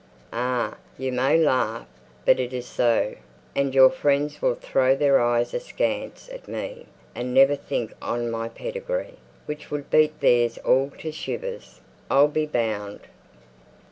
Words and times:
Ay, 0.33 0.73
you 0.97 1.11
may 1.11 1.37
laugh, 1.37 1.85
but 2.25 2.39
it 2.39 2.53
is 2.53 2.65
so; 2.65 3.13
and 3.55 3.75
your 3.75 3.91
friends 3.91 4.41
will 4.41 4.55
throw 4.55 4.95
their 4.95 5.21
eyes 5.21 5.53
askance 5.53 6.27
at 6.33 6.47
me, 6.47 6.87
and 7.13 7.35
never 7.35 7.55
think 7.55 7.93
on 8.01 8.31
my 8.31 8.49
pedigree, 8.49 9.19
which 9.45 9.69
would 9.69 9.91
beat 9.91 10.19
theirs 10.19 10.57
all 10.65 10.89
to 10.97 11.11
shivers, 11.11 11.81
I'll 12.09 12.27
be 12.29 12.47
bound. 12.47 13.01